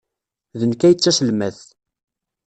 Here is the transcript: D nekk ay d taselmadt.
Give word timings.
D 0.59 0.61
nekk 0.69 0.81
ay 0.83 0.93
d 0.95 0.99
taselmadt. 0.99 1.61